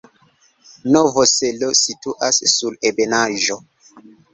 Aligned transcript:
Novo 0.95 1.21
Selo 1.35 1.71
situas 1.83 2.43
sur 2.57 2.83
ebenaĵo. 2.93 3.65